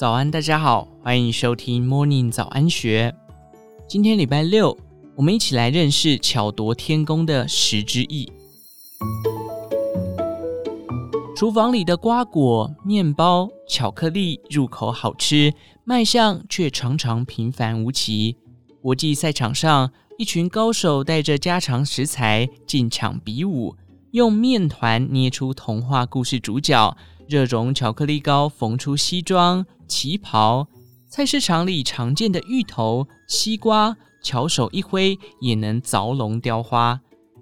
[0.00, 3.14] 早安，大家好，欢迎收听 Morning 早安学。
[3.86, 4.74] 今天礼拜六，
[5.14, 8.32] 我们一起来认识巧夺天工的十之艺。
[11.36, 15.52] 厨房里的瓜果、面包、巧克力入口好吃，
[15.84, 18.38] 卖相却常常平凡无奇。
[18.80, 23.76] 国际赛场上，一群高手带着家常食材进场比武，
[24.12, 26.96] 用面团捏出童话故事主角。
[27.28, 30.68] 热熔巧克力糕缝出西装旗袍，
[31.08, 37.00] 菜市场里常见的芋头、西瓜，巧手一挥也能凿龙雕花。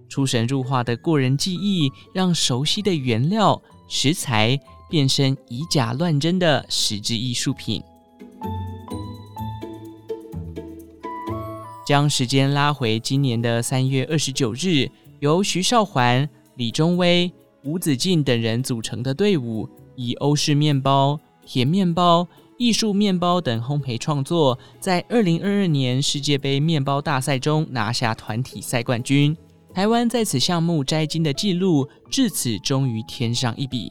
[0.09, 7.83] 出神入化的过人技艺，让熟悉的原料食材变身以假乱真的食之艺术品。
[11.87, 14.91] 将时间拉回今年的三月二十九日，
[15.21, 16.27] 由徐少环、
[16.57, 17.31] 李中威、
[17.65, 19.69] 吴子敬等人组成的队伍。
[20.01, 21.19] 以欧式面包、
[21.49, 29.35] 甜面包、艺术面包等烘焙创作，在二零二二年世界杯面包大赛中拿下团体赛冠军。
[29.73, 33.91] 台湾在此项目摘金的纪录，至此终于添上一笔，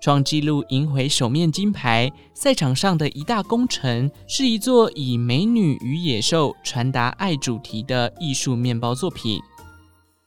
[0.00, 2.10] 创纪录赢回首面金牌。
[2.32, 9.38] 赛场上的一大功臣，是一座以美女与野兽传达爱主题的艺术面包作品。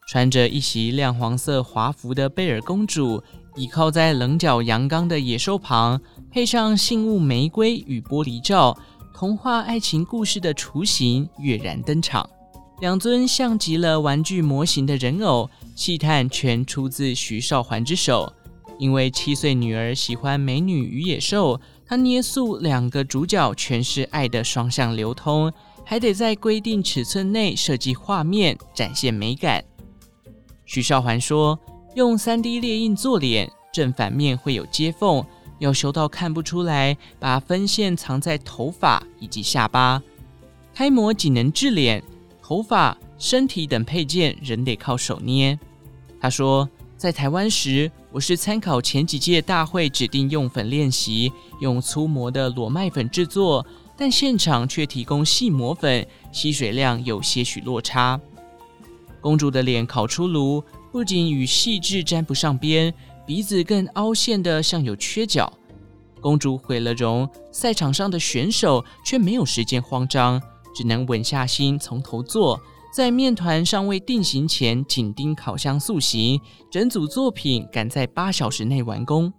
[0.07, 3.21] 穿着一袭亮黄色华服的贝尔公主，
[3.59, 5.99] 倚靠在棱角阳刚的野兽旁，
[6.31, 8.77] 配上信物玫瑰与玻璃罩，
[9.13, 12.29] 童话爱情故事的雏形跃然登场。
[12.79, 18.31] 两尊像极了玩具模型的人偶，细探全出自徐少环之手。
[18.77, 25.51] 因为七岁女儿喜欢美女与野兽，他捏塑两个主角全是爱的双向流通，
[25.83, 29.61] 还得在规定尺寸内设计画面，展现美感。
[30.65, 31.59] 徐少环说
[31.95, 35.25] ：“用 3D 列印做脸，正反面会有接缝，
[35.57, 40.01] 要修到看不出来，把分线藏在头发以及下巴。
[40.73, 42.01] 开模仅能制脸，
[42.41, 45.57] 头发、身体等配件仍得靠手捏。”
[46.21, 53.65] 他说：“在台湾时，我是参考前几届大会指定用粉练习，用粗磨的裸麦粉制作，
[53.97, 58.19] 但现场却提供细磨粉，吸水量有些许落差。”
[59.21, 62.93] 公主的脸烤出炉，不仅与细致沾不上边，
[63.25, 65.51] 鼻子更凹陷得像有缺角。
[66.19, 70.41] 公主毁了容，赛场上的选手却没有时间慌张，
[70.75, 72.59] 只能稳下心从头做，
[72.93, 76.41] 在面团尚未定型前紧盯烤箱塑形，
[76.71, 79.31] 整组作品赶在八小时内完工。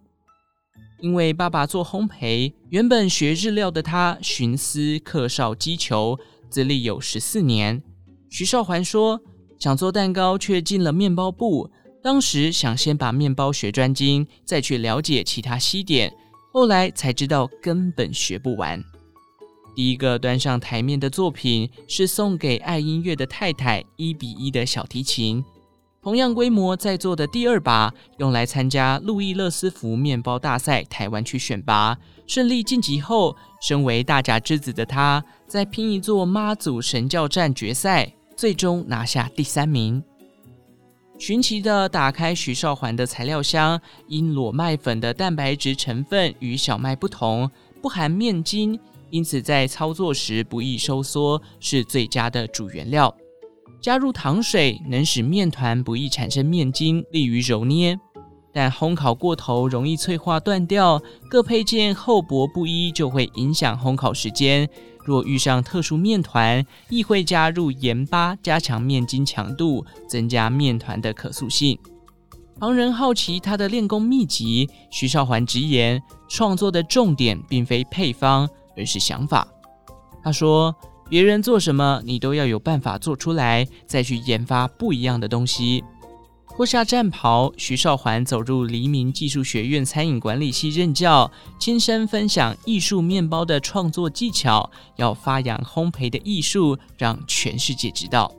[1.01, 6.17] 因为爸爸做烘焙，原本学日料的他寻思刻绍击球，
[6.49, 7.83] 资历有十四年。
[8.31, 9.21] 徐少环说。
[9.61, 11.71] 想做蛋糕，却进了面包部。
[12.03, 16.11] 当时想先把面包学专精，再去了解其他西点。
[16.51, 18.83] 后来才知道根本学不完。
[19.77, 25.45] 第一个端上台面的作品是送给爱音乐的太太一比一的小提琴。
[26.03, 38.15] 同样规模在做的第二把，用来参加路易勒斯福面包大赛台湾区选拔，顺利晋级后，身为大甲之子的他，在拼一座妈祖神教战决赛。
[38.41, 40.03] 最终拿下第三名。
[41.19, 43.79] 寻奇地打开徐少环的材料箱，
[44.09, 47.51] 因裸麦粉的蛋白质成分与小麦不同，
[47.83, 48.81] 不含面筋，
[49.11, 53.15] 因此在操作时不易收缩，是最佳的主原料。
[53.79, 58.01] 加入糖水能使面团不易产生面筋，利于揉捏，
[58.55, 60.99] 但烘烤过头容易脆化断掉。
[61.29, 64.67] 各配件厚薄不一，就会影响烘烤时间。
[65.05, 71.79] 若遇上特殊面团，亦会加入盐巴，加强面筋强度，增加面团的可塑性。
[72.59, 79.49] 旁人好奇他的练功秘籍，徐少环直言，创作的重点并非配方，而是想法。
[80.23, 80.75] 他说
[81.09, 85.83] ：“别人做什么，你都要有办法做出来，再去研发不一样的东西。”
[86.61, 98.31] 脱下战袍，徐少环走入黎明技术学院餐饮管理系任教，亲身分享艺术面包的创作技巧，要发扬烘焙的艺术，让全世界知道。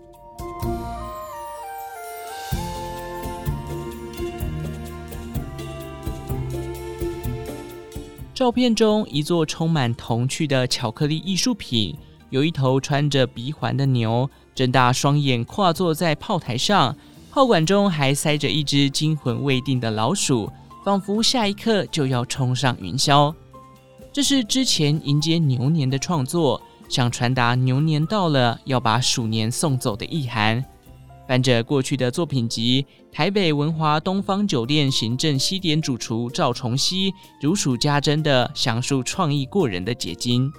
[8.35, 11.97] 照片中，一座充满童趣的巧克力艺术品，
[12.29, 16.95] 有一头穿着鼻环的牛，睁大双眼跨坐在炮台上。
[17.31, 20.51] 炮管中还塞着一只惊魂未定的老鼠，
[20.83, 23.33] 仿佛下一刻就要冲上云霄。
[24.11, 30.61] 这是之前迎接牛年的创作，想传达牛年到了要把鼠年送走的意涵。
[31.25, 40.51] 翻着过去的作品集，台北文华东方酒店行政西点主厨赵重熙如数家珍地详述创意过人的结晶。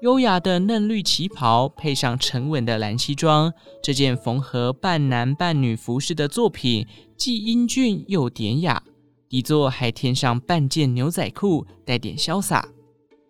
[0.00, 3.52] 优雅的嫩绿旗袍配上沉稳的蓝西装，
[3.82, 6.86] 这件缝合半男半女服饰的作品
[7.16, 8.80] 既英俊又典雅。
[9.28, 12.68] 底座还添上半件牛仔裤，带点潇洒。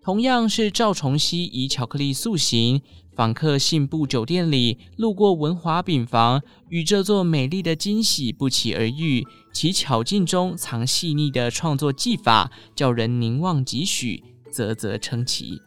[0.02, 2.82] 同样是赵重熙以巧克力塑形。
[3.16, 9.26] 访客信步酒店里，路过文华饼房，与这座美丽的惊喜不期而遇。
[9.52, 14.22] 其巧劲中藏细腻的创作技法，叫人凝望几许，
[14.52, 15.60] 啧啧称奇。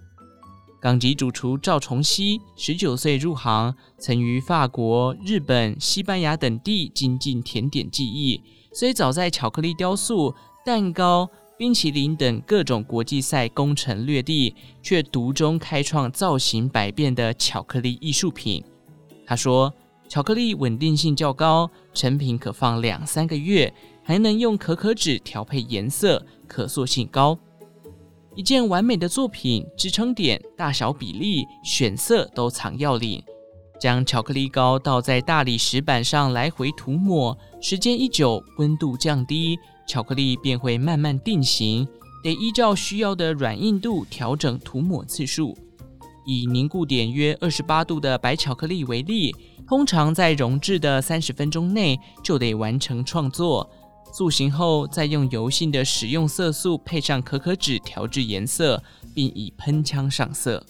[0.82, 8.42] 港籍主厨赵崇熙，十九岁入行，曾于法国、日本、西班牙等地精进甜点技艺，
[8.74, 10.34] 虽早在巧克力雕塑、
[10.66, 11.30] 蛋糕。
[11.56, 18.64] 冰淇淋等各种国际赛攻城略地，却独中开创造型百变的巧克力艺术品。
[19.28, 19.72] 他说
[20.10, 27.38] ：“巧克力稳定性较高，成品可放两三个月，还能用可可脂调配颜色，可塑性高。
[28.34, 33.22] 一件完美的作品，支撑点、大小比例、选色都藏要领。
[33.78, 41.86] 将巧克力膏倒在大理石板上来回涂抹，时间一久，温度降低。”巧克力便会慢慢定型，
[42.24, 45.58] 得依照需要的软硬度调整涂抹次数。
[46.26, 49.36] 以凝固点约二十八度的白巧克力为例，
[49.68, 53.70] 通常在溶制的三十分钟内就得完成创作。
[54.12, 60.66] 塑形后，再用油性的食用色素配上可可脂调制颜色，并以喷枪上色。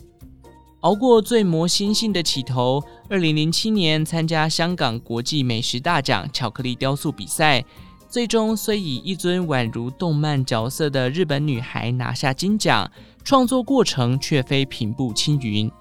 [0.81, 7.63] 熬过最磨心性的起头，二零零七年参加香港国际美食大奖巧克力雕塑比赛。
[8.09, 12.91] 最终虽以一尊宛如动漫角色的日本女孩拿下金奖，
[13.23, 15.71] 创作过程却非平步青云。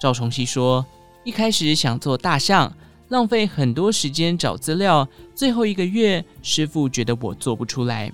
[0.00, 0.86] 赵崇熙说
[1.24, 2.72] ：“一开始想做大象，
[3.08, 8.12] 浪费很多时间找资料，最后一个月，师傅觉得我做不出来，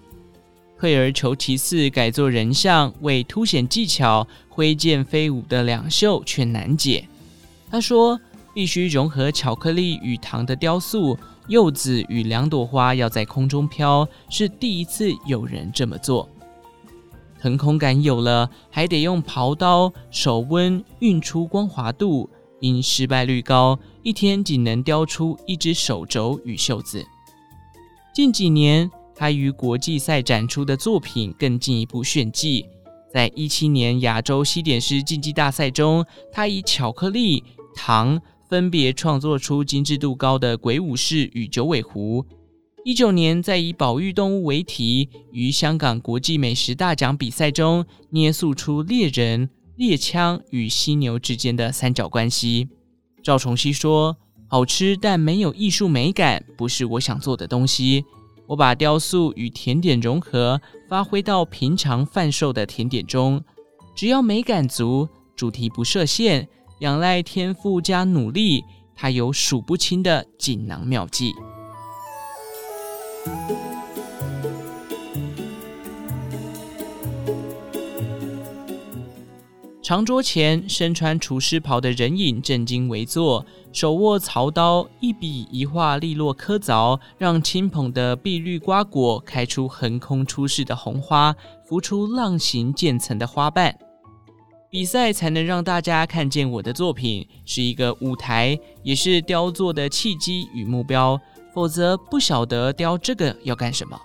[0.79, 7.06] 退而求其次，改做人像，为凸显技巧，挥剑飞舞的两袖却难解。”
[7.70, 8.20] 他说
[8.55, 11.19] ：“必须融合巧克力与糖的雕塑。”
[11.49, 16.26] 柚子与两朵花要在空中飘，是第一次有人这么做。
[17.38, 22.31] 腾空感有了，还得用刨刀手温运出光滑度，
[22.64, 27.05] 因失败率高，一天仅能雕出一只手肘与袖子。
[28.14, 32.64] 近几年，他于国际赛展出的作品更进一步炫技。
[33.12, 37.44] 在一七年亚洲西点师竞技大赛中，他以巧克力
[37.75, 38.20] 糖。
[38.46, 42.25] 分别创作出精致度高的鬼武士与九尾狐。
[42.84, 52.69] 一九年，在以保育动物为题，于香港国际美食大奖比赛中捏塑出猎人、猎枪与犀牛之间的三角关系。
[53.23, 54.17] 赵崇熙说
[54.49, 58.05] ：“好吃但没有艺术美感，不是我想做的东西。
[58.47, 63.43] 我把雕塑与甜点融合，发挥到平常贩售的甜点中，
[63.97, 66.49] 只要美感足，主题不设限。”
[66.81, 68.62] 仰赖天赋加努力，
[68.97, 71.32] 他有数不清的锦囊妙计。
[79.85, 91.37] 长桌前，身穿厨师袍的人影正襟危坐，手握槽刀，一笔一画利落刻凿，让轻捧的碧绿瓜果开出横空出世的红花，
[91.69, 93.76] 浮出浪形渐层的花瓣。
[94.71, 101.21] 比赛才能让大家看见我的作品，是一个舞台，也是雕作的契机与目标。
[101.53, 104.00] 否则不晓得雕这个要干什么。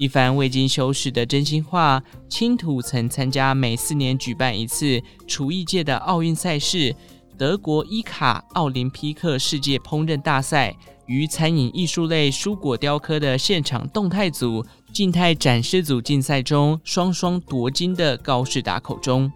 [0.00, 2.02] 一番未经修饰的真心话。
[2.26, 6.96] 青土曾参加每四年举办一次厨艺界的奥运赛事——
[7.36, 19.30] 德国伊卡奥林匹克世界烹饪大赛，于餐饮艺术类蔬果雕刻的现场动态组、静态展示组竞赛中双双夺金的高士达口中。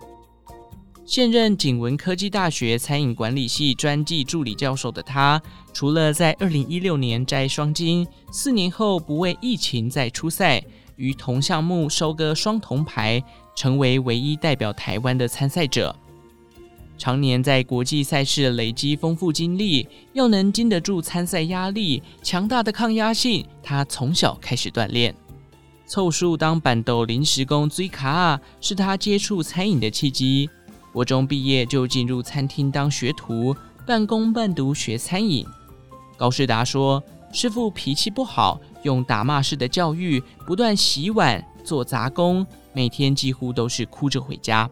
[1.06, 5.40] 现任景文科技大学餐饮管理系专技助理教授的他，
[5.74, 10.64] 除了在二零一六年摘双金，四年后不畏疫情再出赛，
[10.96, 13.22] 于同项目收割双铜牌，
[13.54, 15.94] 成为唯一代表台湾的参赛者。
[16.96, 25.14] 常年在国际赛事累积丰富经历，要能经得住参赛压力，强大的抗压性，他从小开始锻炼。
[25.86, 30.48] 凑数当办桌临时工追卡，是他接触餐饮的契机。
[30.94, 33.52] 国中毕业就进入餐厅当学徒，
[33.84, 35.44] 半工半读学餐饮。
[36.16, 37.02] 高士达说
[37.34, 44.70] ：“师傅脾气不好，用打骂式的教育，不断洗碗、做杂工，每天几乎都是哭着回家。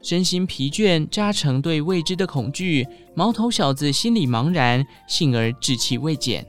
[0.00, 2.86] 身心疲倦，扎成对未知的恐惧，
[3.16, 6.46] 毛头小子心里茫然，幸而志气未减。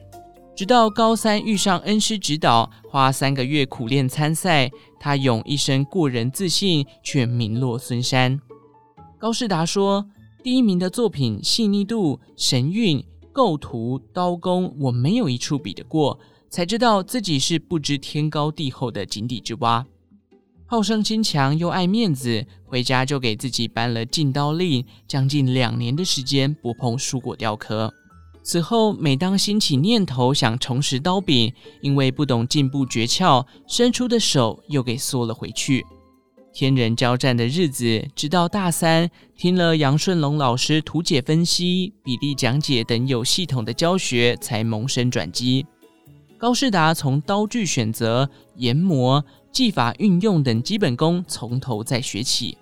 [0.56, 8.40] 直到高三遇上恩师指导，花三个月苦练参赛，他用一身过人自信，却名落孙山。
[9.20, 10.10] 高士达说
[10.42, 16.18] ：“第一名的作品细腻度、神韵、构图、刀工，我没有一处比得过，
[16.50, 19.86] 才知道自己是不知天高地厚的井底之蛙。”
[20.66, 27.94] 好胜心强又爱面子，回家就给自己颁了禁刀令，将近两年的时间不碰蔬果雕刻。
[28.42, 35.86] 此后，每当兴起念头想重拾刀柄，因为不懂进步诀窍，伸出的手又给缩了回去。
[36.60, 45.66] 天人交战的日子，直到大三，听了杨顺龙老师图解分析、比例讲解等有系统的教学，才萌生转机。
[46.38, 49.24] 高世达从刀具选择、研磨、
[49.54, 52.58] 技法运用等基本功从头再学起，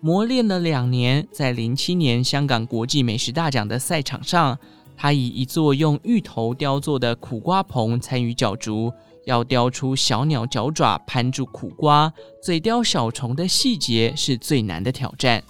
[0.00, 4.56] 磨练了两年，在零七年香港国际美食大奖的赛场上，
[4.96, 8.92] 他以一座用芋头雕做的苦瓜棚参与角逐，
[9.24, 12.12] 要雕出小鸟脚爪攀住苦瓜、
[12.42, 15.42] 嘴叼小虫的细节是最难的挑战。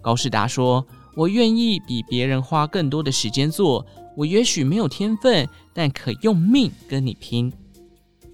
[0.00, 3.84] 高士达说：“我愿意比别人花更多的时间做。”
[4.16, 7.52] 我也许没有天分，但可用命跟你拼。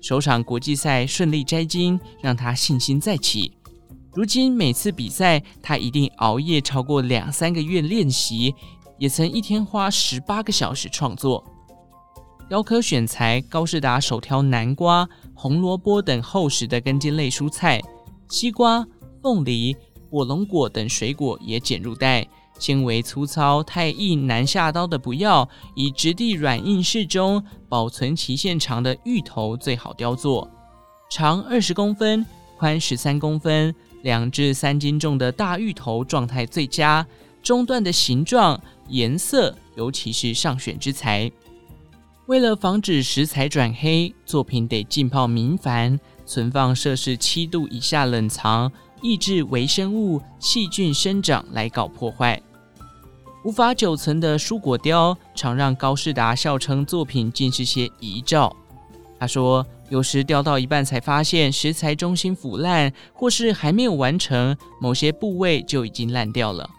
[0.00, 3.50] 首场国际赛顺利摘金，让他信心再起。
[4.14, 8.54] 如今每次比赛，他一定熬夜超过两三个月练习，
[8.96, 11.44] 也曾一天花十八个小时创作。
[12.48, 17.80] 雕刻选材，高士达首挑南瓜、红萝卜等厚实的根茎类蔬菜，
[18.28, 18.86] 西瓜、
[19.22, 19.74] 凤梨、
[20.10, 22.26] 火龙果等水果也剪入袋。
[22.58, 30.48] 纤维粗糙、太硬难下刀的不要，以质地软硬适中、保存期限长的芋头最好雕作。
[31.10, 32.24] 长二十公分、
[32.58, 37.04] 宽十三公分，两至三斤重的大芋头状态最佳。
[37.42, 41.32] 中段的形状、颜色，尤其是上选之材。
[42.26, 48.70] 为了防止食材转黑，作品得浸泡明矾，存放摄氏七度以下冷藏，
[49.02, 52.40] 抑制微生物、细菌生长来搞破坏。
[53.44, 58.54] 无法久存的蔬果雕，常让高世达笑称作品竟是些遗照。
[59.18, 66.70] 他说，有时雕到一半才发现食材中心腐烂，或是还没有完成，某些部位就已经烂掉了。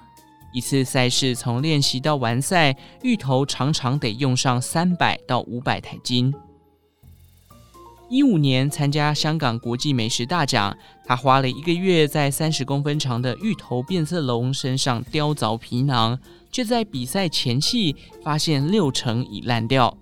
[0.53, 6.33] 一次赛事从练习到完赛，芋头常常得用上三百到五百台斤。
[8.09, 16.19] 一五年参加香港国际美食大奖，他花了一个月在三十公分长的芋头变色龙身上雕凿皮囊，
[16.51, 19.97] 却在比赛前夕发现六成已烂掉。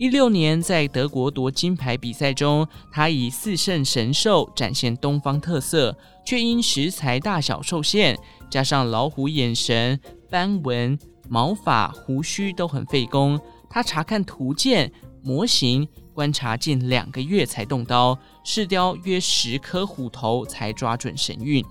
[0.00, 13.38] 一六年在德国夺金牌比赛中，他以四圣神兽展现东方特色，却因食材大小受限，加上老虎眼神、斑纹、毛发、胡须都很费工。
[13.68, 14.90] 他查看图鉴
[15.22, 15.86] 模型。
[16.14, 21.62] 观察近两个月才动刀，试雕约十颗虎头才抓准神韵。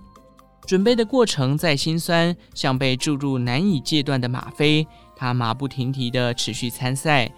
[0.67, 4.85] 准备的过程再辛酸，像被注入难以戒断的吗啡。
[5.15, 7.29] 他马不停蹄地持续参赛，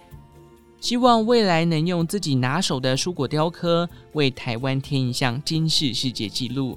[0.82, 6.76] 希望未来能用自己拿手的蔬果雕刻为台湾添一项金世世界纪录。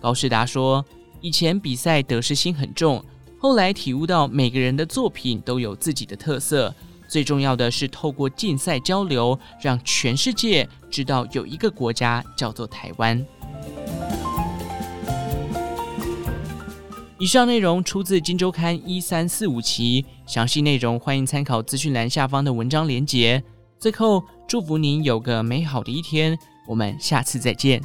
[0.00, 0.84] 高世达说
[1.20, 3.04] ：“以前比赛得失心很重，
[3.36, 6.72] 后来体悟到每个人的作品都有自己的特色。”
[7.10, 13.24] 最重要的是透过竞赛交流，让全世界知道有一个国家叫做台湾。
[17.24, 23.42] 以上内容出自《金周刊》一三四五期，详细内容欢迎参考资讯栏下方的文章连结。
[23.78, 26.38] 最后，祝福您有个美好的一天，
[26.68, 27.80] 我们下次再见。